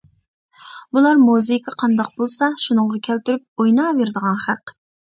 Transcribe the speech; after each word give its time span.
بۇلار 0.97 1.21
مۇزىكا 1.25 1.75
قانداق 1.83 2.11
بولسا 2.17 2.51
شۇنىڭغا 2.67 3.05
كەلتۈرۈپ 3.11 3.49
ئويناۋېرىدىغان 3.67 4.47
خەق. 4.49 4.79